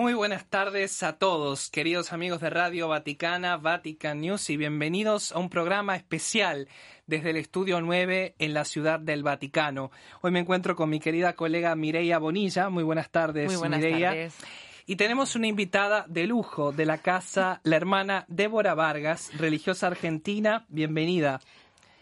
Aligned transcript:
Muy 0.00 0.14
buenas 0.14 0.46
tardes 0.46 1.02
a 1.02 1.18
todos, 1.18 1.68
queridos 1.68 2.14
amigos 2.14 2.40
de 2.40 2.48
Radio 2.48 2.88
Vaticana, 2.88 3.58
Vatican 3.58 4.22
News, 4.22 4.48
y 4.48 4.56
bienvenidos 4.56 5.30
a 5.32 5.38
un 5.38 5.50
programa 5.50 5.94
especial 5.94 6.68
desde 7.06 7.28
el 7.28 7.36
Estudio 7.36 7.82
9 7.82 8.34
en 8.38 8.54
la 8.54 8.64
Ciudad 8.64 8.98
del 8.98 9.22
Vaticano. 9.22 9.90
Hoy 10.22 10.30
me 10.30 10.38
encuentro 10.38 10.74
con 10.74 10.88
mi 10.88 11.00
querida 11.00 11.34
colega 11.34 11.76
Mireia 11.76 12.18
Bonilla. 12.18 12.70
Muy 12.70 12.82
buenas 12.82 13.10
tardes, 13.10 13.48
Muy 13.48 13.56
buenas 13.56 13.80
Mireia. 13.80 14.08
tardes. 14.08 14.38
Y 14.86 14.96
tenemos 14.96 15.36
una 15.36 15.48
invitada 15.48 16.06
de 16.08 16.26
lujo 16.26 16.72
de 16.72 16.86
la 16.86 16.96
casa, 16.96 17.60
la 17.62 17.76
hermana 17.76 18.24
Débora 18.26 18.74
Vargas, 18.74 19.30
religiosa 19.36 19.88
argentina. 19.88 20.64
Bienvenida. 20.70 21.42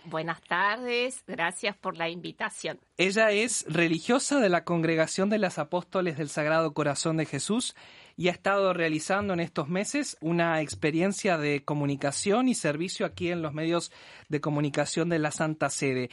Buenas 0.08 0.40
tardes, 0.40 1.22
gracias 1.26 1.76
por 1.76 1.98
la 1.98 2.08
invitación. 2.08 2.80
Ella 2.96 3.30
es 3.30 3.66
religiosa 3.68 4.40
de 4.40 4.48
la 4.48 4.64
Congregación 4.64 5.28
de 5.28 5.36
las 5.36 5.58
Apóstoles 5.58 6.16
del 6.16 6.30
Sagrado 6.30 6.72
Corazón 6.72 7.18
de 7.18 7.26
Jesús 7.26 7.76
y 8.16 8.28
ha 8.28 8.32
estado 8.32 8.72
realizando 8.72 9.34
en 9.34 9.40
estos 9.40 9.68
meses 9.68 10.16
una 10.22 10.62
experiencia 10.62 11.36
de 11.36 11.62
comunicación 11.62 12.48
y 12.48 12.54
servicio 12.54 13.04
aquí 13.04 13.30
en 13.30 13.42
los 13.42 13.52
medios 13.52 13.92
de 14.30 14.40
comunicación 14.40 15.10
de 15.10 15.18
la 15.18 15.30
Santa 15.30 15.68
Sede. 15.68 16.08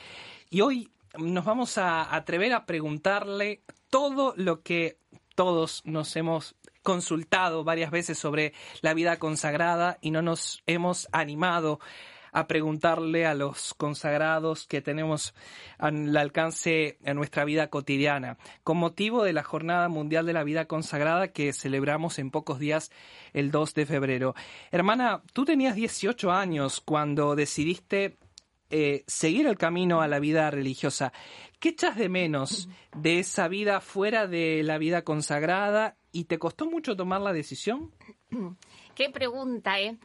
Y 0.49 0.59
hoy 0.59 0.91
nos 1.18 1.46
vamos 1.46 1.77
a 1.77 2.13
atrever 2.13 2.52
a 2.52 2.66
preguntarle 2.66 3.62
todo 3.90 4.34
lo 4.35 4.62
que 4.62 4.98
todos 5.35 5.82
nos 5.85 6.13
hemos 6.18 6.57
consultado 6.84 7.63
varias 7.63 7.91
veces 7.91 8.20
sobre 8.20 8.54
la 8.82 8.93
vida 8.93 9.20
consagrada 9.20 9.98
y 10.02 10.12
no 10.12 10.21
nos 10.21 10.62
hemos 10.68 11.07
animado 11.13 11.80
a 12.35 12.47
preguntarle 12.47 13.25
a 13.25 13.33
los 13.33 13.73
consagrados 13.73 14.67
que 14.67 14.81
tenemos 14.81 15.33
al 15.77 16.15
alcance 16.17 16.97
en 17.01 17.15
nuestra 17.15 17.45
vida 17.45 17.69
cotidiana, 17.69 18.37
con 18.65 18.75
motivo 18.75 19.23
de 19.23 19.31
la 19.31 19.41
Jornada 19.41 19.87
Mundial 19.87 20.25
de 20.25 20.33
la 20.33 20.43
Vida 20.43 20.65
Consagrada 20.65 21.29
que 21.29 21.53
celebramos 21.53 22.19
en 22.19 22.31
pocos 22.31 22.59
días 22.59 22.91
el 23.31 23.51
2 23.51 23.73
de 23.75 23.85
febrero. 23.85 24.35
Hermana, 24.69 25.23
tú 25.31 25.45
tenías 25.45 25.75
18 25.75 26.29
años 26.29 26.81
cuando 26.81 27.35
decidiste 27.35 28.17
eh, 28.69 29.05
seguir 29.07 29.47
el 29.47 29.57
camino 29.57 30.01
a 30.01 30.09
la 30.09 30.19
vida 30.19 30.51
religiosa. 30.51 31.13
¿Qué 31.61 31.69
echas 31.69 31.95
de 31.95 32.09
menos 32.09 32.67
de 32.97 33.19
esa 33.19 33.47
vida 33.47 33.79
fuera 33.79 34.27
de 34.27 34.61
la 34.61 34.77
vida 34.77 35.03
consagrada 35.03 35.95
y 36.11 36.25
te 36.25 36.37
costó 36.37 36.65
mucho 36.65 36.97
tomar 36.97 37.21
la 37.21 37.31
decisión? 37.31 37.93
Qué 38.95 39.09
pregunta, 39.09 39.79
¿eh? 39.79 39.95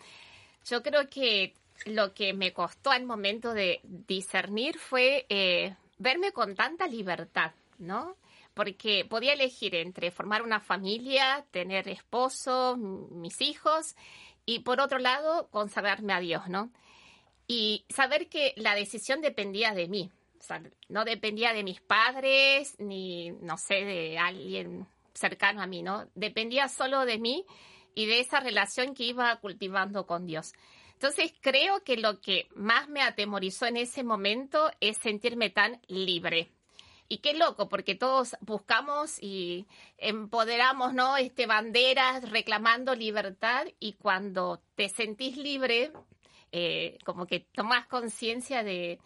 Yo 0.64 0.82
creo 0.84 1.08
que 1.10 1.54
lo 1.86 2.14
que 2.14 2.32
me 2.32 2.52
costó 2.52 2.90
al 2.90 3.04
momento 3.04 3.54
de 3.54 3.80
discernir 3.84 4.78
fue 4.78 5.26
eh, 5.28 5.74
verme 5.98 6.32
con 6.32 6.54
tanta 6.54 6.86
libertad, 6.86 7.52
¿no? 7.78 8.16
Porque 8.54 9.06
podía 9.08 9.32
elegir 9.32 9.74
entre 9.74 10.10
formar 10.10 10.42
una 10.42 10.60
familia, 10.60 11.44
tener 11.50 11.88
esposo, 11.88 12.76
mis 12.76 13.40
hijos, 13.40 13.94
y 14.44 14.60
por 14.60 14.80
otro 14.80 14.98
lado, 14.98 15.48
consagrarme 15.50 16.12
a 16.12 16.20
Dios, 16.20 16.48
¿no? 16.48 16.70
Y 17.46 17.84
saber 17.88 18.28
que 18.28 18.52
la 18.56 18.74
decisión 18.74 19.20
dependía 19.20 19.72
de 19.72 19.88
mí. 19.88 20.10
No 20.88 21.04
dependía 21.04 21.52
de 21.52 21.62
mis 21.62 21.80
padres, 21.80 22.74
ni, 22.78 23.30
no 23.30 23.56
sé, 23.58 23.84
de 23.84 24.18
alguien 24.18 24.86
cercano 25.14 25.62
a 25.62 25.66
mí, 25.66 25.82
¿no? 25.82 26.08
Dependía 26.14 26.68
solo 26.68 27.04
de 27.04 27.18
mí 27.18 27.44
y 27.94 28.06
de 28.06 28.20
esa 28.20 28.40
relación 28.40 28.94
que 28.94 29.04
iba 29.04 29.36
cultivando 29.36 30.06
con 30.06 30.26
Dios. 30.26 30.52
Entonces 31.02 31.32
creo 31.40 31.82
que 31.82 31.96
lo 31.96 32.20
que 32.20 32.46
más 32.54 32.90
me 32.90 33.00
atemorizó 33.00 33.64
en 33.64 33.78
ese 33.78 34.04
momento 34.04 34.70
es 34.80 34.98
sentirme 34.98 35.48
tan 35.48 35.80
libre. 35.88 36.50
Y 37.08 37.18
qué 37.18 37.32
loco, 37.32 37.70
porque 37.70 37.94
todos 37.94 38.36
buscamos 38.42 39.16
y 39.18 39.66
empoderamos, 39.96 40.92
¿no? 40.92 41.16
Este 41.16 41.46
banderas 41.46 42.28
reclamando 42.28 42.94
libertad 42.94 43.66
y 43.78 43.94
cuando 43.94 44.62
te 44.74 44.90
sentís 44.90 45.38
libre, 45.38 45.90
eh, 46.52 46.98
como 47.06 47.26
que 47.26 47.40
tomás 47.40 47.86
conciencia 47.86 48.62
de, 48.62 48.98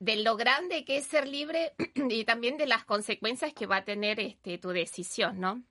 de 0.00 0.16
lo 0.16 0.36
grande 0.36 0.84
que 0.84 0.96
es 0.96 1.06
ser 1.06 1.28
libre 1.28 1.74
y 2.10 2.24
también 2.24 2.56
de 2.56 2.66
las 2.66 2.84
consecuencias 2.84 3.54
que 3.54 3.66
va 3.66 3.76
a 3.76 3.84
tener 3.84 4.18
este, 4.18 4.58
tu 4.58 4.70
decisión, 4.70 5.38
¿no? 5.38 5.62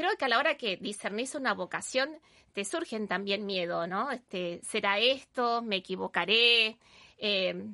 Creo 0.00 0.16
que 0.16 0.24
a 0.24 0.28
la 0.28 0.38
hora 0.38 0.56
que 0.56 0.78
discernís 0.78 1.34
una 1.34 1.52
vocación, 1.52 2.08
te 2.54 2.64
surgen 2.64 3.06
también 3.06 3.44
miedo, 3.44 3.86
¿no? 3.86 4.10
Este, 4.10 4.58
¿Será 4.62 4.98
esto? 4.98 5.60
¿Me 5.60 5.76
equivocaré? 5.76 6.78
Eh, 7.18 7.66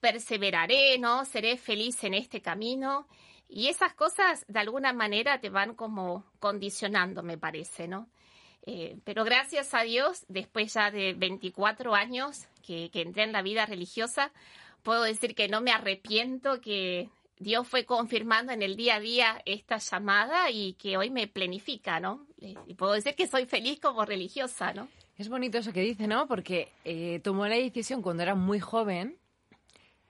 ¿Perseveraré? 0.00 0.98
¿No? 0.98 1.24
¿Seré 1.24 1.56
feliz 1.56 2.02
en 2.02 2.14
este 2.14 2.42
camino? 2.42 3.06
Y 3.48 3.68
esas 3.68 3.94
cosas 3.94 4.44
de 4.48 4.58
alguna 4.58 4.92
manera 4.92 5.40
te 5.40 5.48
van 5.48 5.76
como 5.76 6.24
condicionando, 6.40 7.22
me 7.22 7.38
parece, 7.38 7.86
¿no? 7.86 8.08
Eh, 8.66 8.96
pero 9.04 9.22
gracias 9.22 9.72
a 9.72 9.82
Dios, 9.82 10.24
después 10.26 10.74
ya 10.74 10.90
de 10.90 11.14
24 11.14 11.94
años 11.94 12.48
que 12.64 12.90
entré 12.92 13.22
en 13.22 13.30
la 13.30 13.42
vida 13.42 13.66
religiosa, 13.66 14.32
puedo 14.82 15.04
decir 15.04 15.36
que 15.36 15.46
no 15.46 15.60
me 15.60 15.70
arrepiento, 15.70 16.60
que 16.60 17.08
Dios 17.38 17.68
fue 17.68 17.84
confirmando 17.84 18.52
en 18.52 18.62
el 18.62 18.76
día 18.76 18.96
a 18.96 19.00
día 19.00 19.42
esta 19.44 19.76
llamada 19.78 20.50
y 20.50 20.72
que 20.74 20.96
hoy 20.96 21.10
me 21.10 21.26
planifica, 21.26 22.00
¿no? 22.00 22.26
Eh, 22.40 22.54
Y 22.66 22.74
puedo 22.74 22.92
decir 22.92 23.14
que 23.14 23.26
soy 23.26 23.44
feliz 23.46 23.78
como 23.80 24.04
religiosa, 24.04 24.72
¿no? 24.72 24.88
Es 25.18 25.28
bonito 25.28 25.58
eso 25.58 25.72
que 25.72 25.80
dice, 25.80 26.06
¿no? 26.06 26.26
Porque 26.26 26.68
eh, 26.84 27.20
tomó 27.22 27.46
la 27.46 27.56
decisión 27.56 28.02
cuando 28.02 28.22
era 28.22 28.34
muy 28.34 28.58
joven. 28.60 29.16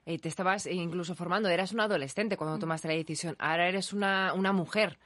eh, 0.05 0.19
te 0.19 0.29
estabas 0.29 0.65
incluso 0.67 1.15
formando, 1.15 1.49
eras 1.49 1.73
un 1.73 1.81
adolescente 1.81 2.37
cuando 2.37 2.59
tomaste 2.59 2.87
la 2.87 2.93
decisión. 2.93 3.35
Ahora 3.39 3.67
eres 3.67 3.91
una, 3.91 4.33
una 4.33 4.53
mujer. 4.53 4.97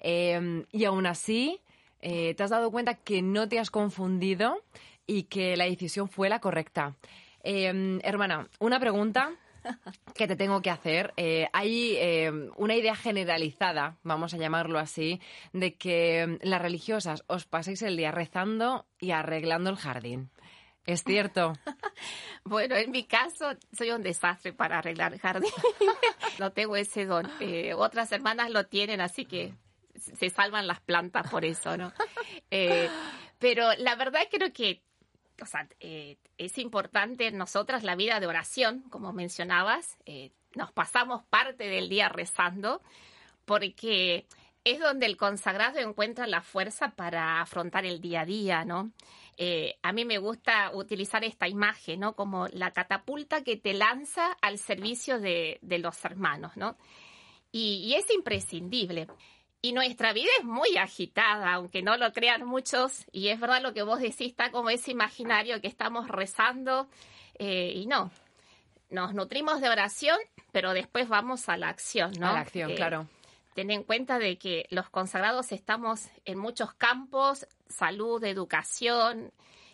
Eh, 0.00 0.64
y 0.70 0.84
aún 0.84 1.06
así, 1.06 1.60
te 2.00 2.36
has 2.38 2.50
dado 2.50 2.70
cuenta 2.70 2.94
que 2.94 3.22
no 3.22 3.48
te 3.48 3.58
has 3.58 3.70
confundido 3.70 4.62
y 5.06 5.24
que 5.24 5.56
la 5.56 5.64
decisión 5.64 6.08
fue 6.08 6.28
la 6.28 6.38
correcta. 6.38 6.94
Eh, 7.42 7.98
hermana, 8.02 8.48
una 8.58 8.78
pregunta 8.78 9.32
que 10.14 10.26
te 10.26 10.36
tengo 10.36 10.62
que 10.62 10.70
hacer. 10.70 11.12
Eh, 11.16 11.48
hay 11.52 11.96
eh, 11.96 12.30
una 12.56 12.74
idea 12.74 12.94
generalizada, 12.94 13.98
vamos 14.02 14.34
a 14.34 14.38
llamarlo 14.38 14.78
así, 14.78 15.20
de 15.52 15.74
que 15.74 16.26
mm, 16.26 16.46
las 16.46 16.62
religiosas 16.62 17.24
os 17.26 17.46
pasáis 17.46 17.82
el 17.82 17.96
día 17.96 18.10
rezando 18.10 18.86
y 18.98 19.10
arreglando 19.12 19.70
el 19.70 19.76
jardín. 19.76 20.30
¿Es 20.86 21.02
cierto? 21.02 21.54
Bueno, 22.46 22.76
en 22.76 22.90
mi 22.90 23.04
caso, 23.04 23.52
soy 23.72 23.90
un 23.90 24.02
desastre 24.02 24.52
para 24.52 24.76
arreglar 24.76 25.14
el 25.14 25.18
jardín. 25.18 25.50
no 26.38 26.52
tengo 26.52 26.76
ese 26.76 27.06
don. 27.06 27.26
Eh, 27.40 27.72
otras 27.72 28.12
hermanas 28.12 28.50
lo 28.50 28.66
tienen, 28.66 29.00
así 29.00 29.24
que 29.24 29.54
se 29.94 30.28
salvan 30.28 30.66
las 30.66 30.80
plantas 30.80 31.30
por 31.30 31.46
eso, 31.46 31.78
¿no? 31.78 31.90
Eh, 32.50 32.90
pero 33.38 33.72
la 33.78 33.96
verdad 33.96 34.20
creo 34.30 34.52
que 34.52 34.82
o 35.42 35.46
sea, 35.46 35.68
eh, 35.80 36.16
es 36.38 36.58
importante 36.58 37.26
en 37.26 37.38
nosotras 37.38 37.82
la 37.82 37.96
vida 37.96 38.20
de 38.20 38.26
oración, 38.26 38.82
como 38.90 39.12
mencionabas. 39.12 39.98
Eh, 40.06 40.30
nos 40.54 40.72
pasamos 40.72 41.24
parte 41.24 41.64
del 41.64 41.88
día 41.88 42.08
rezando 42.08 42.80
porque 43.44 44.26
es 44.64 44.80
donde 44.80 45.06
el 45.06 45.16
consagrado 45.16 45.78
encuentra 45.78 46.26
la 46.26 46.40
fuerza 46.40 46.90
para 46.90 47.40
afrontar 47.40 47.84
el 47.84 48.00
día 48.00 48.22
a 48.22 48.26
día, 48.26 48.64
¿no? 48.64 48.92
Eh, 49.36 49.76
a 49.82 49.92
mí 49.92 50.04
me 50.04 50.18
gusta 50.18 50.70
utilizar 50.72 51.24
esta 51.24 51.48
imagen, 51.48 52.00
¿no? 52.00 52.14
Como 52.14 52.46
la 52.48 52.70
catapulta 52.70 53.42
que 53.42 53.56
te 53.56 53.74
lanza 53.74 54.32
al 54.40 54.58
servicio 54.58 55.18
de, 55.18 55.58
los 55.62 56.04
hermanos, 56.04 56.56
¿no? 56.56 56.76
Y 57.50 57.94
es 57.94 58.10
imprescindible. 58.10 59.06
Y 59.64 59.72
nuestra 59.72 60.12
vida 60.12 60.28
es 60.40 60.44
muy 60.44 60.76
agitada, 60.76 61.54
aunque 61.54 61.80
no 61.80 61.96
lo 61.96 62.12
crean 62.12 62.44
muchos, 62.44 63.06
y 63.12 63.28
es 63.28 63.40
verdad 63.40 63.62
lo 63.62 63.72
que 63.72 63.82
vos 63.82 63.98
decís, 63.98 64.28
está 64.28 64.50
como 64.50 64.68
ese 64.68 64.90
imaginario 64.90 65.58
que 65.62 65.68
estamos 65.68 66.08
rezando, 66.08 66.86
eh, 67.38 67.72
y 67.74 67.86
no. 67.86 68.10
Nos 68.90 69.14
nutrimos 69.14 69.62
de 69.62 69.70
oración, 69.70 70.18
pero 70.52 70.74
después 70.74 71.08
vamos 71.08 71.48
a 71.48 71.56
la 71.56 71.70
acción, 71.70 72.12
¿no? 72.20 72.28
A 72.28 72.32
la 72.34 72.40
acción, 72.40 72.72
Eh, 72.72 72.74
claro. 72.74 73.08
Ten 73.54 73.70
en 73.70 73.84
cuenta 73.84 74.18
de 74.18 74.36
que 74.36 74.66
los 74.68 74.90
consagrados 74.90 75.50
estamos 75.50 76.08
en 76.26 76.36
muchos 76.38 76.74
campos, 76.74 77.46
salud, 77.66 78.22
educación, 78.22 79.32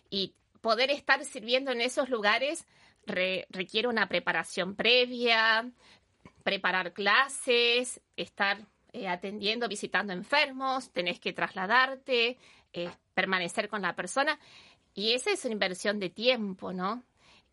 y 0.09 0.35
poder 0.61 0.93
estar 0.93 1.25
sirviendo 1.25 1.73
en 1.73 1.81
esos 1.81 2.11
lugares 2.11 2.65
re- 3.07 3.45
requiere 3.51 3.89
una 3.89 4.07
preparación 4.07 4.77
previa, 4.77 5.69
preparar 6.45 6.93
clases, 6.93 8.01
estar 8.17 8.59
eh, 8.93 9.09
atendiendo, 9.09 9.69
visitando 9.69 10.13
enfermos, 10.13 10.91
tenés 10.91 11.21
que 11.21 11.33
trasladarte, 11.33 12.39
eh, 12.73 12.91
permanecer 13.15 13.69
con 13.69 13.83
la 13.83 13.95
persona. 13.95 14.39
Y 14.95 15.13
esa 15.13 15.31
es 15.31 15.45
una 15.45 15.53
inversión 15.53 15.99
de 15.99 16.11
tiempo, 16.11 16.73
¿no? 16.73 17.05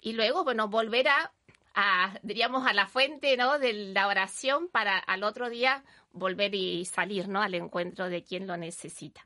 Y 0.02 0.14
luego, 0.14 0.44
bueno, 0.44 0.68
volver 0.68 1.08
a, 1.08 1.32
a, 1.76 2.20
diríamos, 2.24 2.66
a 2.66 2.74
la 2.74 2.88
fuente, 2.88 3.38
¿no? 3.38 3.60
De 3.60 3.74
la 3.74 4.08
oración 4.08 4.68
para 4.70 4.98
al 4.98 5.24
otro 5.24 5.50
día 5.50 5.84
volver 6.12 6.56
y 6.56 6.86
salir, 6.86 7.28
¿no? 7.28 7.42
Al 7.42 7.56
encuentro 7.56 8.10
de 8.10 8.24
quien 8.24 8.48
lo 8.48 8.58
necesita. 8.58 9.26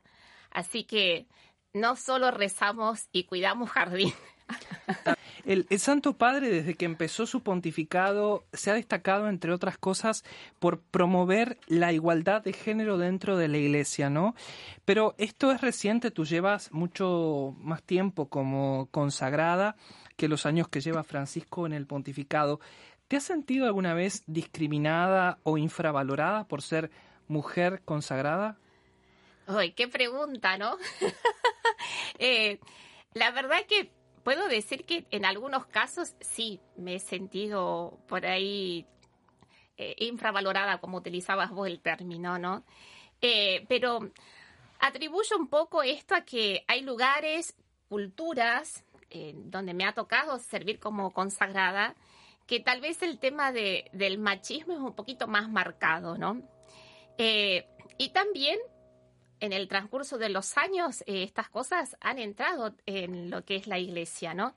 Así 0.50 0.84
que 0.84 1.26
no 1.72 1.96
solo 1.96 2.30
rezamos 2.30 3.08
y 3.12 3.24
cuidamos 3.24 3.70
jardín. 3.70 4.12
El, 5.44 5.66
Santo 5.78 6.16
Padre, 6.16 6.50
desde 6.50 6.74
que 6.74 6.84
empezó 6.84 7.26
su 7.26 7.42
pontificado, 7.42 8.44
se 8.52 8.70
ha 8.70 8.74
destacado, 8.74 9.28
entre 9.28 9.52
otras 9.52 9.76
cosas, 9.76 10.24
por 10.60 10.80
promover 10.80 11.58
la 11.66 11.92
igualdad 11.92 12.42
de 12.42 12.52
género 12.52 12.96
dentro 12.96 13.36
de 13.36 13.48
la 13.48 13.58
Iglesia, 13.58 14.08
¿no? 14.08 14.34
Pero 14.84 15.14
esto 15.18 15.50
es 15.50 15.60
reciente, 15.60 16.10
tú 16.12 16.24
llevas 16.24 16.70
mucho 16.72 17.56
más 17.58 17.82
tiempo 17.82 18.28
como 18.28 18.88
consagrada 18.92 19.76
que 20.16 20.28
los 20.28 20.46
años 20.46 20.68
que 20.68 20.80
lleva 20.80 21.02
Francisco 21.02 21.66
en 21.66 21.72
el 21.72 21.86
pontificado. 21.86 22.60
¿Te 23.08 23.16
has 23.16 23.24
sentido 23.24 23.66
alguna 23.66 23.94
vez 23.94 24.22
discriminada 24.26 25.38
o 25.42 25.58
infravalorada 25.58 26.46
por 26.46 26.62
ser 26.62 26.90
mujer 27.26 27.82
consagrada? 27.84 28.58
Ay, 29.46 29.72
qué 29.72 29.88
pregunta, 29.88 30.56
¿no? 30.56 30.76
Eh, 32.18 32.60
la 33.14 33.32
verdad 33.32 33.66
que 33.66 33.90
puedo 34.22 34.48
decir 34.48 34.84
que 34.84 35.06
en 35.10 35.24
algunos 35.24 35.66
casos 35.66 36.14
sí 36.20 36.60
me 36.76 36.96
he 36.96 36.98
sentido 36.98 37.98
por 38.08 38.26
ahí 38.26 38.86
eh, 39.76 39.94
infravalorada, 39.98 40.78
como 40.78 40.98
utilizabas 40.98 41.50
vos 41.50 41.66
el 41.66 41.80
término, 41.80 42.38
¿no? 42.38 42.64
Eh, 43.20 43.64
pero 43.68 44.10
atribuyo 44.80 45.36
un 45.38 45.48
poco 45.48 45.82
esto 45.82 46.14
a 46.14 46.22
que 46.22 46.64
hay 46.68 46.82
lugares, 46.82 47.56
culturas, 47.88 48.84
donde 49.34 49.74
me 49.74 49.84
ha 49.84 49.92
tocado 49.92 50.38
servir 50.38 50.80
como 50.80 51.12
consagrada, 51.12 51.94
que 52.46 52.60
tal 52.60 52.80
vez 52.80 53.02
el 53.02 53.18
tema 53.18 53.52
de, 53.52 53.90
del 53.92 54.16
machismo 54.16 54.72
es 54.72 54.78
un 54.78 54.94
poquito 54.94 55.26
más 55.26 55.50
marcado, 55.50 56.16
¿no? 56.16 56.40
y 57.18 58.08
también 58.08 58.58
en 59.42 59.52
el 59.52 59.66
transcurso 59.66 60.18
de 60.18 60.28
los 60.28 60.56
años 60.56 61.02
eh, 61.02 61.24
estas 61.24 61.48
cosas 61.48 61.96
han 62.00 62.20
entrado 62.20 62.74
en 62.86 63.28
lo 63.28 63.44
que 63.44 63.56
es 63.56 63.66
la 63.66 63.78
iglesia, 63.78 64.34
¿no? 64.34 64.54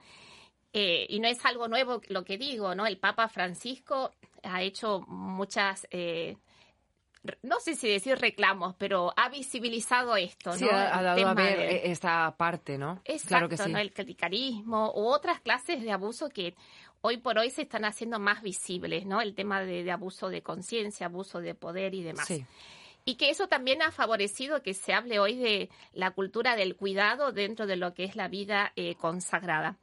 Eh, 0.73 1.07
y 1.09 1.19
no 1.19 1.27
es 1.27 1.43
algo 1.43 1.67
nuevo 1.67 2.01
lo 2.07 2.23
que 2.23 2.37
digo, 2.37 2.75
¿no? 2.75 2.85
El 2.85 2.99
Papa 2.99 3.27
Francisco 3.27 4.11
ha 4.43 4.61
hecho 4.61 5.01
muchas, 5.07 5.87
eh, 5.89 6.37
no 7.41 7.59
sé 7.61 7.73
si 7.73 7.89
decir 7.89 8.19
reclamos, 8.19 8.75
pero 8.77 9.11
ha 9.17 9.27
visibilizado 9.29 10.15
esto, 10.17 10.53
sí, 10.53 10.67
ha, 10.71 11.01
dado 11.01 11.29
a 11.29 11.33
ver 11.33 11.81
esta 11.85 12.35
parte, 12.37 12.77
¿no? 12.77 13.01
Exacto, 13.05 13.27
claro 13.27 13.49
que 13.49 13.57
sí. 13.57 13.71
¿no? 13.71 13.79
El 13.79 13.91
clericarismo 13.91 14.93
u 14.95 15.07
otras 15.07 15.39
clases 15.39 15.81
de 15.81 15.91
abuso 15.91 16.29
que 16.29 16.53
hoy 17.01 17.17
por 17.17 17.39
hoy 17.39 17.49
se 17.49 17.63
están 17.63 17.85
haciendo 17.85 18.19
más 18.19 18.43
visibles, 18.43 19.07
¿no? 19.07 19.19
El 19.19 19.33
tema 19.33 19.61
de, 19.61 19.83
de 19.83 19.91
abuso 19.91 20.29
de 20.29 20.43
conciencia, 20.43 21.07
abuso 21.07 21.41
de 21.41 21.55
poder 21.55 21.95
y 21.95 22.03
demás. 22.03 22.27
Sí 22.27 22.45
y 23.05 23.15
que 23.15 23.29
eso 23.29 23.47
también 23.47 23.83
ha 23.83 23.91
favorecido 23.91 24.63
que 24.63 24.73
se 24.73 24.93
hable 24.93 25.19
hoy 25.19 25.37
de 25.37 25.69
la 25.93 26.11
cultura 26.11 26.55
del 26.55 26.75
cuidado 26.75 27.31
dentro 27.31 27.67
de 27.67 27.75
lo 27.75 27.93
que 27.93 28.03
es 28.03 28.15
la 28.15 28.27
vida 28.27 28.73
eh, 28.75 28.95
consagrada. 28.95 29.77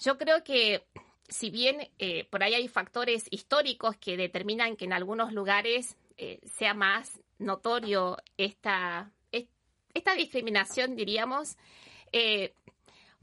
Yo 0.00 0.18
creo 0.18 0.42
que 0.42 0.84
si 1.28 1.50
bien 1.50 1.88
eh, 1.98 2.24
por 2.24 2.42
ahí 2.42 2.54
hay 2.54 2.66
factores 2.66 3.26
históricos 3.30 3.96
que 3.96 4.16
determinan 4.16 4.76
que 4.76 4.86
en 4.86 4.92
algunos 4.92 5.32
lugares 5.32 5.96
eh, 6.16 6.40
sea 6.58 6.74
más 6.74 7.20
notorio 7.38 8.16
esta, 8.36 9.12
esta 9.94 10.14
discriminación, 10.14 10.96
diríamos, 10.96 11.56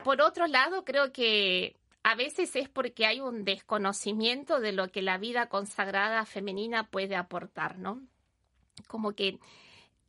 por 0.04 0.22
otro 0.22 0.48
lado, 0.48 0.86
creo 0.86 1.12
que 1.12 1.76
a 2.04 2.16
veces 2.16 2.56
es 2.56 2.70
porque 2.70 3.06
hay 3.06 3.20
un 3.20 3.44
desconocimiento 3.44 4.62
de 4.62 4.72
lo 4.72 4.90
que 4.90 5.02
la 5.02 5.18
vida 5.18 5.50
consagrada 5.50 6.26
femenina 6.26 6.88
puede 6.90 7.16
aportar, 7.16 7.80
¿no? 7.80 8.02
Como 8.86 9.14
que 9.14 9.40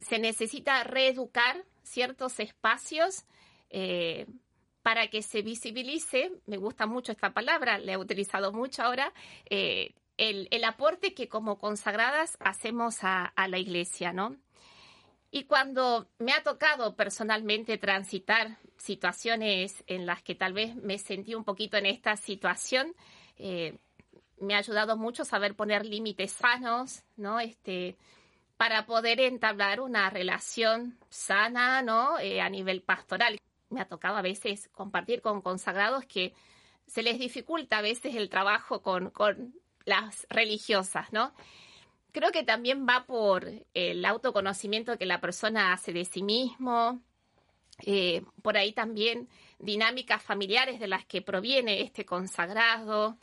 se 0.00 0.18
necesita 0.18 0.84
reeducar 0.84 1.64
ciertos 1.82 2.40
espacios 2.40 3.24
eh, 3.70 4.26
para 4.82 5.08
que 5.08 5.22
se 5.22 5.42
visibilice, 5.42 6.30
me 6.46 6.58
gusta 6.58 6.86
mucho 6.86 7.10
esta 7.10 7.32
palabra, 7.32 7.78
la 7.78 7.92
he 7.92 7.96
utilizado 7.96 8.52
mucho 8.52 8.82
ahora, 8.82 9.12
eh, 9.50 9.94
el, 10.16 10.64
aporte 10.64 11.12
que 11.12 11.28
como 11.28 11.58
consagradas 11.58 12.36
hacemos 12.40 12.98
a, 13.02 13.32
la 13.48 13.58
iglesia, 13.58 14.12
¿no? 14.12 14.36
Y 15.30 15.44
cuando 15.44 16.08
me 16.18 16.32
ha 16.32 16.42
tocado 16.42 16.94
personalmente 16.94 17.78
transitar 17.78 18.58
situaciones 18.76 19.82
en 19.86 20.06
las 20.06 20.22
que 20.22 20.34
tal 20.34 20.52
vez 20.52 20.76
me 20.76 20.98
sentí 20.98 21.34
un 21.34 21.44
poquito 21.44 21.76
en 21.76 21.86
esta 21.86 22.16
situación, 22.16 22.94
eh, 23.38 23.76
me 24.38 24.54
ha 24.54 24.58
ayudado 24.58 24.96
mucho 24.96 25.24
saber 25.24 25.54
poner 25.56 25.84
límites 25.84 26.32
sanos, 26.32 27.02
¿no? 27.16 27.40
Este, 27.40 27.96
para 28.56 28.86
poder 28.86 29.20
entablar 29.20 29.80
una 29.80 30.08
relación 30.10 30.98
sana, 31.10 31.82
¿no? 31.82 32.18
Eh, 32.18 32.40
a 32.40 32.48
nivel 32.48 32.82
pastoral. 32.82 33.38
Me 33.68 33.80
ha 33.80 33.88
tocado 33.88 34.16
a 34.16 34.22
veces 34.22 34.68
compartir 34.72 35.20
con 35.20 35.42
consagrados 35.42 36.04
que 36.06 36.32
se 36.86 37.02
les 37.02 37.18
dificulta 37.18 37.78
a 37.78 37.82
veces 37.82 38.14
el 38.14 38.30
trabajo 38.30 38.82
con, 38.82 39.12
las 39.84 40.26
religiosas, 40.30 41.12
¿no? 41.12 41.32
Creo 42.10 42.32
que 42.32 42.42
también 42.42 42.86
va 42.88 43.04
por 43.06 43.48
el 43.72 44.04
autoconocimiento 44.04 44.98
que 44.98 45.06
la 45.06 45.20
persona 45.20 45.72
hace 45.72 45.92
de 45.92 46.04
sí 46.04 46.24
mismo, 46.24 47.00
eh, 47.84 48.24
por 48.42 48.56
ahí 48.56 48.72
también 48.72 49.28
dinámicas 49.60 50.22
familiares 50.22 50.80
de 50.80 50.88
las 50.88 51.04
que 51.04 51.22
proviene 51.22 51.82
este 51.82 52.04
consagrado, 52.04 53.16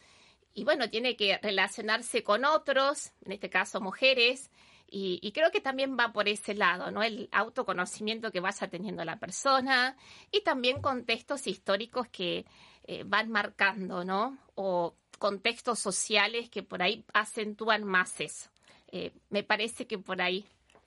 y 0.53 0.63
bueno, 0.63 0.89
tiene 0.89 1.15
que 1.15 1.38
relacionarse 1.39 2.24
con 2.24 2.45
otros, 2.45 3.12
en 3.25 3.33
este 3.33 3.50
caso 3.50 3.81
mujeres, 3.81 4.51
y, 4.95 5.31
creo 5.31 5.49
que 5.49 5.59
también 5.59 5.97
va 5.97 6.13
por 6.13 6.29
ese 6.29 6.53
lado, 6.53 6.91
¿no? 6.91 7.01
El 7.01 7.27
autoconocimiento 7.31 8.31
que 8.31 8.39
vaya 8.39 8.67
teniendo 8.67 9.03
la 9.03 9.17
persona 9.17 9.97
y 10.31 10.41
también 10.41 10.83
contextos 10.83 11.47
históricos 11.47 12.07
que 12.09 12.45
eh, 12.83 13.03
van 13.03 13.31
marcando, 13.31 14.05
¿no? 14.05 14.37
O 14.53 14.93
contextos 15.17 15.79
sociales 15.79 16.47
que 16.51 16.61
por 16.61 16.83
ahí 16.83 17.03
acentúan 17.11 17.83
más 17.83 18.21
eso. 18.21 18.51
Eh, 18.91 19.11
me 19.31 19.41
parece 19.41 19.87
que 19.87 19.97
por 19.97 20.21
ahí. 20.21 20.45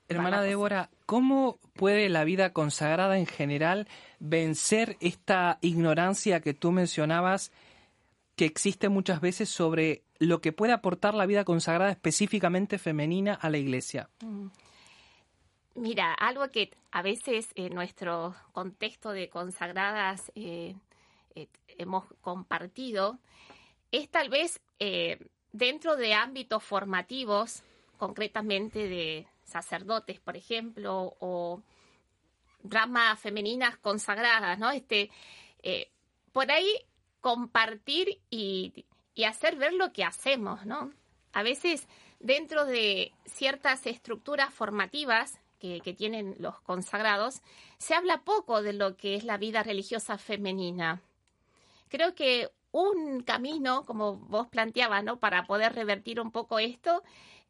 Hermana 0.08 0.40
Débora, 0.40 0.88
¿cómo 1.04 1.58
puede 1.74 2.08
la 2.08 2.22
vida 2.22 2.52
consagrada 2.52 3.18
en 3.18 3.26
general 3.26 3.88
vencer 4.20 4.96
esta 5.00 5.58
ignorancia 5.62 6.38
que 6.40 6.54
tú 6.54 6.70
mencionabas 6.70 7.50
que 8.36 8.44
existe 8.44 8.88
muchas 8.88 9.20
veces 9.20 9.48
sobre 9.48 10.04
lo 10.18 10.40
que 10.40 10.52
puede 10.52 10.72
aportar 10.72 11.14
la 11.14 11.26
vida 11.26 11.44
consagrada 11.44 11.90
específicamente 11.90 12.78
femenina 12.78 13.34
a 13.34 13.50
la 13.50 13.58
iglesia? 13.58 14.10
Mm. 14.20 14.48
Mira, 15.74 16.14
algo 16.14 16.48
que 16.50 16.70
a 16.90 17.02
veces 17.02 17.48
en 17.54 17.74
nuestro 17.74 18.34
contexto 18.52 19.10
de 19.10 19.28
consagradas 19.28 20.32
eh, 20.34 20.74
eh, 21.34 21.48
hemos 21.76 22.04
compartido 22.22 23.18
es 23.92 24.08
tal 24.08 24.30
vez 24.30 24.60
eh, 24.78 25.18
dentro 25.52 25.96
de 25.96 26.14
ámbitos 26.14 26.62
formativos, 26.62 27.62
concretamente 27.98 28.88
de 28.88 29.26
sacerdotes, 29.44 30.18
por 30.18 30.36
ejemplo, 30.36 31.14
o 31.20 31.62
ramas 32.64 33.20
femeninas 33.20 33.76
consagradas, 33.76 34.58
¿no? 34.58 34.70
Este, 34.70 35.10
por 36.32 36.50
ahí 36.50 36.66
compartir 37.20 38.20
y, 38.30 38.84
hacer 39.26 39.56
ver 39.56 39.72
lo 39.72 39.92
que 39.92 40.04
hacemos, 40.04 40.66
¿no? 40.66 40.92
A 41.32 41.42
veces 41.42 41.88
dentro 42.20 42.64
de 42.64 43.12
ciertas 43.24 43.86
estructuras 43.86 44.52
formativas 44.52 45.40
que, 45.58 45.80
tienen 45.96 46.36
los 46.38 46.60
consagrados, 46.60 47.42
se 47.78 47.94
habla 47.94 48.22
poco 48.22 48.62
de 48.62 48.72
lo 48.72 48.96
que 48.96 49.16
es 49.16 49.24
la 49.24 49.36
vida 49.36 49.62
religiosa 49.62 50.16
femenina. 50.18 51.02
Creo 51.88 52.14
que 52.14 52.50
un 52.70 53.22
camino, 53.22 53.84
como 53.84 54.16
vos 54.16 54.46
planteabas, 54.48 55.02
¿no? 55.02 55.18
Para 55.18 55.46
poder 55.46 55.74
revertir 55.74 56.20
un 56.20 56.30
poco 56.30 56.58
esto, 56.58 57.02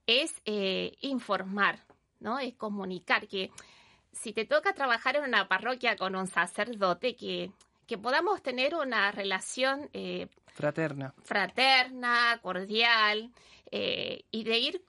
es 0.07 0.41
eh, 0.45 0.97
informar, 1.01 1.85
¿no? 2.21 2.39
Es 2.39 2.55
comunicar 2.55 3.27
que 3.27 3.51
si 4.13 4.33
te 4.33 4.45
toca 4.45 4.73
trabajar 4.73 5.17
en 5.17 5.25
una 5.25 5.49
parroquia 5.49 5.97
con 5.97 6.17
un 6.17 6.27
sacerdote 6.27 7.17
que 7.17 7.51
que 7.87 7.99
podamos 7.99 8.43
tener 8.43 8.75
una 8.75 9.13
relación 9.13 9.89
eh, 9.93 10.29
fraterna. 10.47 11.15
fraterna, 11.23 12.39
cordial, 12.43 13.33
eh, 13.71 14.25
y 14.31 14.45
de 14.45 14.59
ir 14.59 14.85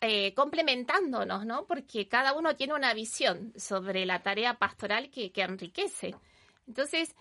eh, 0.00 0.32
complementándonos, 0.34 1.44
¿no? 1.44 1.66
Porque 1.66 2.08
cada 2.08 2.34
uno 2.34 2.56
tiene 2.56 2.74
una 2.74 2.94
visión 2.94 3.52
sobre 3.56 4.06
la 4.06 4.22
tarea 4.22 4.54
pastoral 4.54 5.10
que, 5.10 5.32
enriquece. 5.34 6.14
Entonces, 6.66 7.14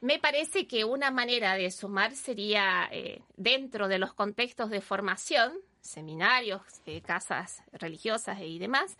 me 0.00 0.18
parece 0.18 0.66
que 0.66 0.84
una 0.84 1.10
manera 1.10 1.54
de 1.54 1.70
sumar 1.70 2.14
sería 2.14 2.90
dentro 3.36 3.88
de 3.88 3.98
los 3.98 4.12
contextos 4.12 4.70
de 4.70 4.80
formación, 4.80 5.54
seminarios, 5.80 6.62
casas 7.04 7.62
religiosas 7.72 8.40
y 8.40 8.58
demás, 8.58 8.96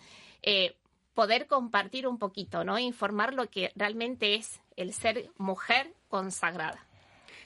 poder 1.17 1.47
compartir 1.47 2.07
un 2.07 2.19
poquito, 2.19 2.63
¿no? 2.63 2.79
Informar 2.79 3.33
lo 3.33 3.49
que 3.49 3.73
realmente 3.75 4.35
es 4.35 4.61
el 4.77 4.93
ser 4.93 5.31
mujer 5.39 5.91
consagrada. 6.11 6.79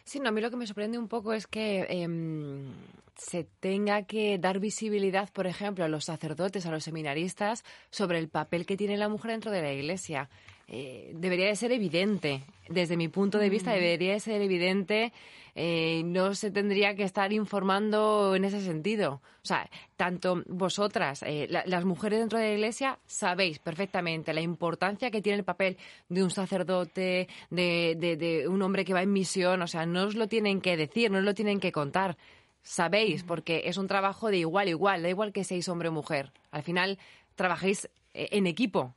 Sí, 0.02 0.18
no, 0.18 0.28
a 0.28 0.32
mí 0.32 0.40
lo 0.40 0.50
que 0.50 0.56
me 0.56 0.66
sorprende 0.66 0.98
un 0.98 1.06
poco 1.06 1.32
es 1.32 1.46
que 1.46 1.86
em, 1.88 2.72
se 3.14 3.44
tenga 3.60 4.02
que 4.02 4.38
dar 4.38 4.58
visibilidad, 4.58 5.30
por 5.30 5.46
ejemplo, 5.46 5.84
a 5.84 5.88
los 5.88 6.06
sacerdotes, 6.06 6.66
a 6.66 6.72
los 6.72 6.82
seminaristas, 6.82 7.64
sobre 7.90 8.18
el 8.18 8.28
papel 8.28 8.66
que 8.66 8.76
tiene 8.76 8.96
la 8.96 9.08
mujer 9.08 9.30
dentro 9.30 9.52
de 9.52 9.62
la 9.62 9.72
Iglesia. 9.72 10.28
Eh, 10.72 11.10
debería 11.14 11.46
de 11.46 11.56
ser 11.56 11.72
evidente. 11.72 12.42
Desde 12.68 12.96
mi 12.96 13.08
punto 13.08 13.38
de 13.38 13.50
vista, 13.50 13.72
debería 13.72 14.12
de 14.12 14.20
ser 14.20 14.40
evidente. 14.40 15.12
Eh, 15.56 16.02
no 16.04 16.32
se 16.36 16.52
tendría 16.52 16.94
que 16.94 17.02
estar 17.02 17.32
informando 17.32 18.36
en 18.36 18.44
ese 18.44 18.60
sentido. 18.60 19.20
O 19.42 19.46
sea, 19.46 19.68
tanto 19.96 20.44
vosotras, 20.46 21.24
eh, 21.26 21.48
las 21.48 21.84
mujeres 21.84 22.20
dentro 22.20 22.38
de 22.38 22.46
la 22.46 22.54
Iglesia, 22.54 22.98
sabéis 23.04 23.58
perfectamente 23.58 24.32
la 24.32 24.42
importancia 24.42 25.10
que 25.10 25.20
tiene 25.20 25.38
el 25.38 25.44
papel 25.44 25.76
de 26.08 26.22
un 26.22 26.30
sacerdote, 26.30 27.28
de, 27.50 27.96
de 27.98 28.46
un 28.46 28.62
hombre 28.62 28.84
que 28.84 28.94
va 28.94 29.02
en 29.02 29.12
misión. 29.12 29.62
O 29.62 29.66
sea, 29.66 29.86
no 29.86 30.04
os 30.04 30.14
lo 30.14 30.28
tienen 30.28 30.60
que 30.60 30.76
decir, 30.76 31.10
no 31.10 31.18
os 31.18 31.24
lo 31.24 31.34
tienen 31.34 31.58
que 31.58 31.72
contar 31.72 32.16
sabéis, 32.62 33.24
porque 33.24 33.62
es 33.64 33.78
un 33.78 33.88
trabajo 33.88 34.28
de 34.28 34.36
igual 34.36 34.66
a 34.66 34.70
igual, 34.70 35.02
da 35.02 35.08
igual 35.08 35.32
que 35.32 35.44
seáis 35.44 35.66
hombre 35.70 35.88
o 35.88 35.92
mujer. 35.92 36.30
Al 36.50 36.62
final 36.62 36.98
trabajáis 37.34 37.88
en 38.12 38.46
equipo, 38.46 38.94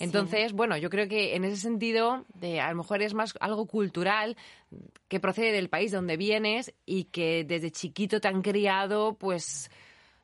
entonces, 0.00 0.52
bueno, 0.52 0.76
yo 0.76 0.90
creo 0.90 1.08
que 1.08 1.36
en 1.36 1.44
ese 1.44 1.56
sentido, 1.56 2.24
de, 2.34 2.60
a 2.60 2.70
lo 2.70 2.76
mejor 2.76 3.02
es 3.02 3.14
más 3.14 3.34
algo 3.40 3.66
cultural 3.66 4.36
que 5.08 5.20
procede 5.20 5.52
del 5.52 5.68
país 5.68 5.92
donde 5.92 6.16
vienes 6.16 6.74
y 6.84 7.04
que 7.04 7.44
desde 7.44 7.70
chiquito 7.70 8.20
te 8.20 8.28
han 8.28 8.42
criado, 8.42 9.14
pues, 9.14 9.70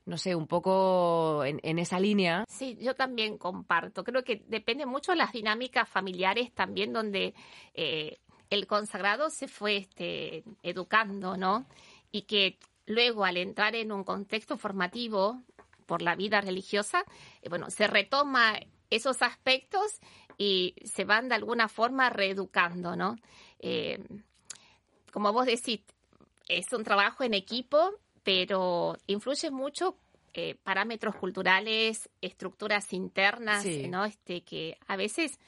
no 0.07 0.19
sé, 0.19 0.35
un 0.35 0.47
poco 0.47 1.45
en, 1.45 1.79
esa 1.79 1.99
línea. 1.99 2.45
Sí, 2.49 2.77
yo 2.81 2.95
también 2.95 3.39
comparto. 3.39 4.05
Creo 4.05 4.23
que 4.23 4.43
depende 4.47 4.87
mucho 4.87 5.13
de 5.13 5.19
las 5.19 5.33
dinámicas 5.33 5.89
familiares 5.89 6.53
también 6.53 6.93
donde 6.93 7.35
eh, 7.75 8.19
el 8.51 8.67
consagrado 8.67 9.31
se 9.31 9.49
fue 9.49 9.77
este, 9.77 10.45
educando, 10.63 11.37
¿no? 11.37 11.67
Y 12.13 12.23
que 12.23 12.59
luego 12.87 13.25
al 13.25 13.39
entrar 13.39 13.75
en 13.75 13.93
un 13.93 14.05
contexto 14.05 14.59
formativo 14.59 15.43
por 15.87 16.03
la 16.03 16.15
vida 16.15 16.41
religiosa, 16.41 17.05
eh, 17.43 17.49
bueno, 17.49 17.71
se 17.71 17.87
retoma 17.87 18.59
esos 18.91 19.23
aspectos 19.23 20.01
y 20.39 20.75
se 20.85 21.05
van 21.05 21.29
de 21.29 21.35
alguna 21.35 21.69
forma 21.69 22.11
reeducando, 22.11 22.97
¿no? 22.97 23.17
Eh, 23.59 23.99
como 25.13 25.33
vos 25.33 25.47
decís, 25.47 25.81
es 26.49 26.73
un 26.73 26.85
trabajo 26.85 27.25
en 27.25 27.35
equipo, 27.35 27.93
pero 28.23 28.97
influye 29.07 29.51
mucho 29.51 29.97
eh, 30.33 30.57
parámetros 30.63 31.15
culturales, 31.15 32.11
estructuras 32.21 32.93
internas, 32.93 33.65
¿no? 33.89 34.05
Este, 34.05 34.43
que 34.43 34.77
a 34.89 34.97
veces 34.97 35.39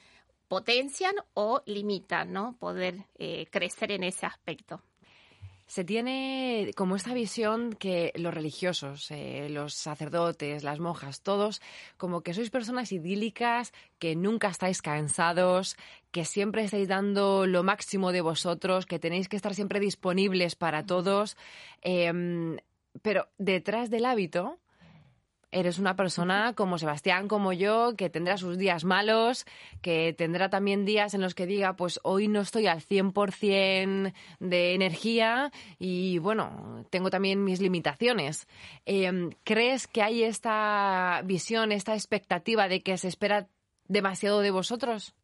potencian 0.47 1.15
o 1.33 1.61
limitan, 1.65 2.31
¿no? 2.31 2.55
Poder 2.57 3.05
eh, 3.17 3.47
crecer 3.51 3.91
en 3.91 4.03
ese 4.03 4.25
aspecto 4.25 4.81
se 5.67 5.83
tiene 5.83 6.71
como 6.75 6.95
esta 6.95 7.13
visión 7.13 7.73
que 7.73 8.13
los 8.15 8.33
religiosos, 8.33 9.11
eh, 9.11 9.47
los 9.49 9.73
sacerdotes, 9.73 10.63
las 10.63 10.79
monjas, 10.79 11.21
todos, 11.21 11.61
como 11.97 12.21
que 12.21 12.33
sois 12.33 12.49
personas 12.49 12.91
idílicas, 12.93 13.73
que 13.99 14.15
nunca 14.15 14.47
estáis 14.47 14.81
cansados, 14.81 15.75
que 16.11 16.23
siempre 16.23 16.63
estáis 16.63 16.87
dando 16.87 17.45
lo 17.45 17.63
máximo 17.63 18.13
de 18.13 18.21
vosotros, 18.21 18.85
que 18.85 18.97
tenéis 18.97 19.27
que 19.27 19.35
estar 19.35 19.53
siempre 19.53 19.81
disponibles 19.81 20.55
para 20.55 20.85
todos. 20.85 21.35
Em, 21.81 22.57
pero 23.01 23.27
detrás 23.37 23.89
del 23.89 24.05
hábito 24.05 24.59
Eres 25.49 25.79
una 25.79 25.95
persona 25.95 26.53
como 26.55 26.77
Sebastián, 26.77 27.29
como 27.29 27.53
yo, 27.53 27.95
que 27.95 28.09
tendrá 28.09 28.37
sus 28.37 28.57
días 28.57 28.83
malos, 28.83 29.45
que 29.81 30.13
tendrá 30.13 30.49
también 30.49 30.83
días 30.83 31.13
en 31.13 31.21
los 31.21 31.35
que 31.35 31.45
diga, 31.45 31.77
pues 31.77 32.01
hoy 32.03 32.27
no 32.27 32.41
estoy 32.41 32.67
al 32.67 32.81
100% 32.81 34.13
de 34.39 34.73
energía 34.73 35.51
y 35.79 36.17
bueno, 36.17 36.85
tengo 36.89 37.09
también 37.09 37.45
mis 37.45 37.61
limitaciones. 37.61 38.45
Em, 38.85 39.29
¿Crees 39.45 39.87
que 39.87 40.01
hay 40.01 40.23
esta 40.23 41.21
visión, 41.23 41.71
esta 41.71 41.93
expectativa 41.93 42.67
de 42.67 42.81
que 42.81 42.97
se 42.97 43.07
espera 43.07 43.47
demasiado 43.87 44.41
de 44.41 44.51
vosotros? 44.51 45.15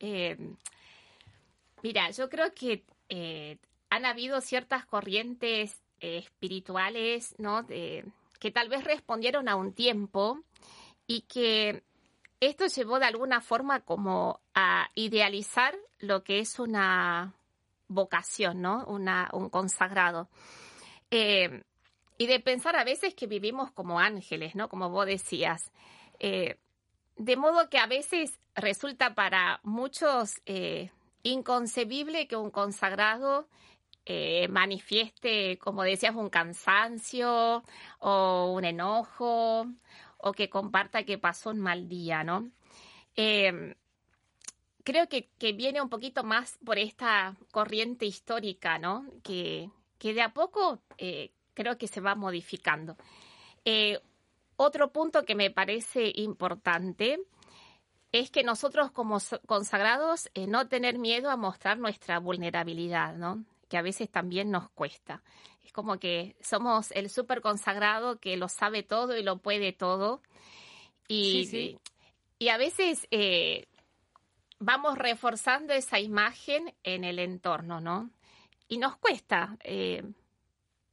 Eh, 0.00 0.36
mira, 1.82 2.10
yo 2.10 2.28
creo 2.28 2.52
que 2.52 2.84
eh, 3.08 3.56
han 3.88 4.04
habido 4.04 4.40
ciertas 4.42 4.84
corrientes 4.84 5.80
eh, 6.00 6.18
espirituales, 6.18 7.34
¿no? 7.38 7.62
De, 7.62 8.04
que 8.40 8.50
tal 8.50 8.68
vez 8.68 8.82
respondieron 8.82 9.48
a 9.48 9.54
un 9.54 9.72
tiempo 9.72 10.40
y 11.06 11.22
que 11.22 11.84
esto 12.40 12.66
llevó 12.66 12.98
de 12.98 13.06
alguna 13.06 13.40
forma 13.40 13.80
como 13.80 14.40
a 14.54 14.88
idealizar 14.94 15.76
lo 15.98 16.24
que 16.24 16.40
es 16.40 16.58
una 16.58 17.34
vocación, 17.88 18.62
¿no? 18.62 18.84
Una, 18.86 19.28
un 19.32 19.50
consagrado. 19.50 20.28
Eh, 21.10 21.62
y 22.16 22.26
de 22.26 22.40
pensar 22.40 22.76
a 22.76 22.84
veces 22.84 23.14
que 23.14 23.26
vivimos 23.26 23.70
como 23.72 24.00
ángeles, 24.00 24.54
¿no? 24.54 24.68
Como 24.68 24.88
vos 24.90 25.06
decías. 25.06 25.70
Eh, 26.18 26.58
de 27.16 27.36
modo 27.36 27.68
que 27.68 27.78
a 27.78 27.86
veces 27.86 28.38
resulta 28.54 29.14
para 29.14 29.60
muchos 29.62 30.40
eh, 30.46 30.90
inconcebible 31.22 32.26
que 32.26 32.36
un 32.36 32.50
consagrado 32.50 33.48
eh, 34.06 34.48
manifieste, 34.48 35.58
como 35.58 35.82
decías, 35.82 36.14
un 36.14 36.30
cansancio 36.30 37.62
o 37.98 38.52
un 38.54 38.64
enojo 38.64 39.66
o 40.18 40.32
que 40.32 40.50
comparta 40.50 41.04
que 41.04 41.18
pasó 41.18 41.50
un 41.50 41.60
mal 41.60 41.88
día, 41.88 42.24
¿no? 42.24 42.50
Em, 43.16 43.74
creo 44.84 45.08
que, 45.08 45.28
viene 45.52 45.80
un 45.82 45.88
poquito 45.88 46.24
más 46.24 46.58
por 46.64 46.78
esta 46.78 47.36
corriente 47.52 48.06
histórica, 48.06 48.78
¿no? 48.78 49.06
Que, 49.22 49.70
que 49.98 50.14
de 50.14 50.22
a 50.22 50.32
poco 50.32 50.80
eh, 50.98 51.32
creo 51.54 51.78
que 51.78 51.88
se 51.88 52.00
va 52.00 52.14
modificando. 52.14 52.96
Eh, 53.64 54.00
otro 54.56 54.92
punto 54.92 55.24
que 55.24 55.34
me 55.34 55.50
parece 55.50 56.12
importante 56.16 57.20
es 58.12 58.30
que 58.30 58.42
nosotros 58.42 58.90
como 58.90 59.18
consagrados 59.46 60.30
no 60.48 60.68
tener 60.68 60.98
miedo 60.98 61.30
a 61.30 61.36
mostrar 61.36 61.78
nuestra 61.78 62.18
vulnerabilidad, 62.18 63.14
¿no? 63.16 63.44
Que 63.70 63.78
a 63.78 63.82
veces 63.82 64.10
también 64.10 64.50
nos 64.50 64.68
cuesta. 64.70 65.22
Es 65.64 65.72
como 65.72 65.98
que 65.98 66.36
somos 66.42 66.90
el 66.90 67.08
súper 67.08 67.40
consagrado 67.40 68.18
que 68.18 68.36
lo 68.36 68.48
sabe 68.48 68.82
todo 68.82 69.16
y 69.16 69.22
lo 69.22 69.38
puede 69.38 69.72
todo. 69.72 70.20
Y, 71.08 71.78
y 72.38 72.48
a 72.48 72.58
veces 72.58 73.06
eh, 73.10 73.66
vamos 74.58 74.98
reforzando 74.98 75.72
esa 75.72 76.00
imagen 76.00 76.74
en 76.82 77.04
el 77.04 77.20
entorno, 77.20 77.80
¿no? 77.80 78.10
Y 78.68 78.78
nos 78.78 78.96
cuesta. 78.96 79.56
Eh, 79.62 80.02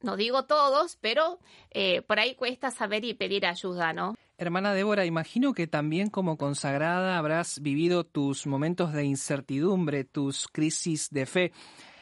no 0.00 0.16
digo 0.16 0.44
todos, 0.44 0.96
pero 1.00 1.40
eh, 1.72 2.02
por 2.02 2.20
ahí 2.20 2.36
cuesta 2.36 2.70
saber 2.70 3.04
y 3.04 3.14
pedir 3.14 3.44
ayuda, 3.44 3.92
¿no? 3.92 4.14
Hermana 4.36 4.72
Débora, 4.72 5.04
imagino 5.04 5.52
que 5.52 5.66
también 5.66 6.10
como 6.10 6.36
consagrada 6.36 7.18
habrás 7.18 7.60
vivido 7.60 8.04
tus 8.04 8.46
momentos 8.46 8.92
de 8.92 9.04
incertidumbre, 9.04 10.04
tus 10.04 10.46
crisis 10.46 11.10
de 11.10 11.26
fe 11.26 11.52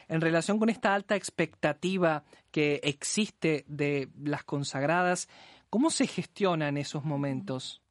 en 0.07 0.21
relación 0.21 0.59
con 0.59 0.69
esta 0.69 0.93
alta 0.93 1.15
expectativa 1.15 2.23
que 2.51 2.79
existe 2.83 3.65
de 3.67 4.09
las 4.21 4.43
consagradas, 4.43 5.27
¿cómo 5.69 5.89
se 5.89 6.07
gestionan 6.07 6.77
esos 6.77 7.03
momentos? 7.03 7.81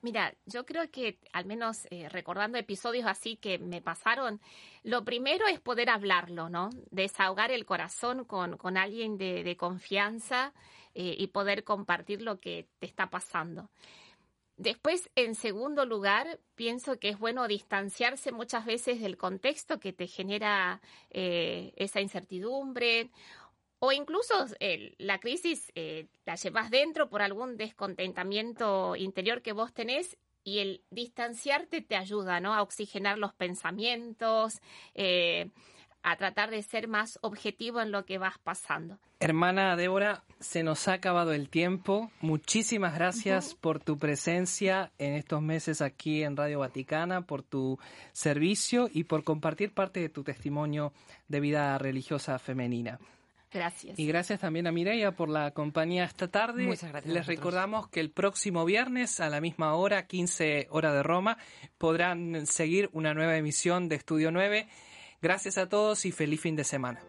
Mira, 0.00 0.32
yo 0.46 0.64
creo 0.64 0.88
que 0.92 1.18
al 1.32 1.44
menos 1.44 1.88
eh, 1.90 2.08
recordando 2.08 2.56
episodios 2.56 3.06
así 3.06 3.36
que 3.36 3.58
me 3.58 3.82
pasaron, 3.82 4.40
lo 4.84 5.04
primero 5.04 5.48
es 5.48 5.58
poder 5.58 5.90
hablarlo, 5.90 6.48
¿no? 6.48 6.70
Desahogar 6.90 7.50
el 7.50 7.66
corazón 7.66 8.24
con, 8.24 8.76
alguien 8.76 9.18
de, 9.18 9.56
confianza 9.56 10.52
eh, 10.94 11.16
y 11.18 11.26
poder 11.28 11.64
compartir 11.64 12.22
lo 12.22 12.38
que 12.38 12.68
te 12.78 12.86
está 12.86 13.10
pasando. 13.10 13.70
Después, 14.58 15.08
en 15.14 15.36
segundo 15.36 15.86
lugar, 15.86 16.40
pienso 16.56 16.98
que 16.98 17.10
es 17.10 17.18
bueno 17.18 17.46
distanciarse 17.46 18.32
muchas 18.32 18.66
veces 18.66 19.00
del 19.00 19.16
contexto 19.16 19.78
que 19.78 19.92
te 19.92 20.08
genera 20.08 20.82
eh, 21.10 21.72
esa 21.76 22.00
incertidumbre 22.00 23.10
o 23.78 23.92
incluso 23.92 24.34
la 24.98 25.20
crisis 25.20 25.70
eh, 25.76 26.08
la 26.24 26.34
llevas 26.34 26.70
dentro 26.70 27.08
por 27.08 27.22
algún 27.22 27.56
descontentamiento 27.56 28.96
interior 28.96 29.42
que 29.42 29.52
vos 29.52 29.72
tenés 29.72 30.18
y 30.42 30.58
el 30.58 30.82
distanciarte 30.90 31.80
te 31.80 31.94
ayuda 31.94 32.40
¿no? 32.40 32.52
a 32.52 32.62
oxigenar 32.62 33.16
los 33.18 33.34
pensamientos, 33.34 34.60
eh, 34.94 35.50
a 36.10 36.16
tratar 36.16 36.50
de 36.50 36.62
ser 36.62 36.88
más 36.88 37.18
objetivo 37.20 37.82
en 37.82 37.92
lo 37.92 38.06
que 38.06 38.16
vas 38.16 38.38
pasando. 38.38 38.98
Hermana 39.20 39.76
Débora, 39.76 40.22
se 40.40 40.62
nos 40.62 40.88
ha 40.88 40.94
acabado 40.94 41.32
el 41.32 41.50
tiempo. 41.50 42.10
Muchísimas 42.20 42.94
gracias 42.94 43.54
por 43.54 43.78
tu 43.80 43.98
presencia 43.98 44.90
en 44.98 45.14
estos 45.14 45.42
meses 45.42 45.82
aquí 45.82 46.22
en 46.22 46.36
Radio 46.36 46.60
Vaticana, 46.60 47.22
por 47.22 47.42
tu 47.42 47.78
servicio 48.12 48.88
y 48.92 49.04
por 49.04 49.22
compartir 49.22 49.74
parte 49.74 50.00
de 50.00 50.08
tu 50.08 50.24
testimonio 50.24 50.92
de 51.26 51.40
vida 51.40 51.76
religiosa 51.76 52.38
femenina. 52.38 52.98
Gracias. 53.50 53.98
Y 53.98 54.06
gracias 54.06 54.40
también 54.40 54.66
a 54.66 54.72
Mireia 54.72 55.12
por 55.12 55.28
la 55.28 55.50
compañía 55.52 56.04
esta 56.04 56.28
tarde. 56.28 56.64
Muchas 56.64 56.90
gracias. 56.90 57.12
Les 57.12 57.26
recordamos 57.26 57.88
que 57.88 58.00
el 58.00 58.10
próximo 58.10 58.64
viernes 58.64 59.20
a 59.20 59.28
la 59.28 59.40
misma 59.40 59.74
hora, 59.74 60.06
15 60.06 60.68
hora 60.70 60.92
de 60.92 61.02
Roma, 61.02 61.38
podrán 61.76 62.46
seguir 62.46 62.88
una 62.92 63.14
nueva 63.14 63.36
emisión 63.36 63.88
de 63.88 63.96
Estudio 63.96 64.30
9 64.30 64.68
Gracias 65.20 65.58
a 65.58 65.68
todos 65.68 66.04
y 66.04 66.12
feliz 66.12 66.40
fin 66.40 66.54
de 66.54 66.64
semana. 66.64 67.00